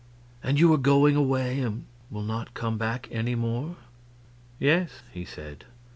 "And 0.41 0.59
you 0.59 0.73
are 0.73 0.79
going 0.79 1.15
away, 1.15 1.59
and 1.59 1.85
will 2.09 2.23
not 2.23 2.55
come 2.55 2.75
back 2.75 3.07
any 3.11 3.35
more?" 3.35 3.75
"Yes," 4.57 5.03
he 5.13 5.25
said. 5.25 5.65